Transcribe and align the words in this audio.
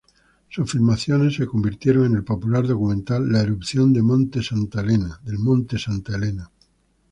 Sus 0.49 0.71
filmaciones 0.71 1.35
se 1.35 1.45
convirtieron 1.45 2.07
en 2.07 2.15
el 2.15 2.23
popular 2.23 2.65
documental 2.65 3.31
"La 3.31 3.41
erupción 3.41 3.93
del 3.93 4.01
monte 4.01 4.41
Santa 4.41 4.81
Helena". 4.81 6.49